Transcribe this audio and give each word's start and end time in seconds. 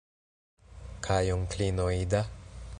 Kaj 1.09 1.19
onklino 1.35 1.89
Ida? 2.01 2.27